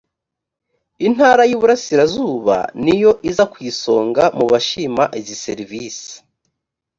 intara 1.07 1.43
y 1.49 1.53
iburasirazuba 1.55 2.57
niyo 2.83 3.11
iza 3.29 3.43
ku 3.51 3.57
isonga 3.69 4.23
mu 4.37 4.45
bashima 4.51 5.03
izi 5.19 5.35
serivisi 5.45 6.11